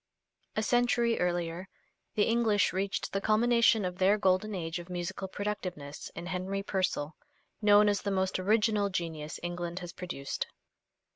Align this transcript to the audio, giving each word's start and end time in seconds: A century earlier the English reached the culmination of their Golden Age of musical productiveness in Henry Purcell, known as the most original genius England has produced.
A 0.55 0.63
century 0.63 1.19
earlier 1.19 1.69
the 2.15 2.23
English 2.23 2.73
reached 2.73 3.13
the 3.13 3.21
culmination 3.21 3.85
of 3.85 3.99
their 3.99 4.17
Golden 4.17 4.55
Age 4.55 4.79
of 4.79 4.89
musical 4.89 5.27
productiveness 5.27 6.09
in 6.15 6.25
Henry 6.25 6.63
Purcell, 6.63 7.15
known 7.61 7.87
as 7.87 8.01
the 8.01 8.09
most 8.09 8.39
original 8.39 8.89
genius 8.89 9.39
England 9.43 9.77
has 9.77 9.93
produced. 9.93 10.47